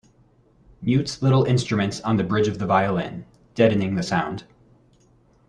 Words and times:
Mutes 0.81 1.21
little 1.21 1.43
instruments 1.43 2.01
on 2.01 2.17
the 2.17 2.23
bridge 2.23 2.47
of 2.47 2.57
the 2.57 2.65
violin, 2.65 3.23
deadening 3.53 3.93
the 3.93 4.01
sound. 4.01 4.45